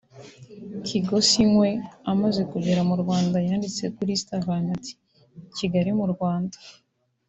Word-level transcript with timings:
Kgosinkwe 0.85 1.69
amaze 2.11 2.41
kugera 2.51 2.81
mu 2.89 2.95
Rwanda 3.01 3.37
yanditse 3.47 3.83
kuri 3.95 4.09
Instagram 4.17 4.63
ati 4.75 4.93
“Kigali 5.55 5.91
mu 5.99 6.05
Rwanda 6.13 6.57